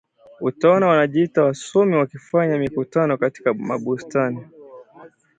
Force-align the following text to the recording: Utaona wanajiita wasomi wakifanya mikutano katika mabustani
Utaona 0.41 0.87
wanajiita 0.87 1.43
wasomi 1.43 1.95
wakifanya 1.95 2.57
mikutano 2.57 3.17
katika 3.17 3.53
mabustani 3.53 4.45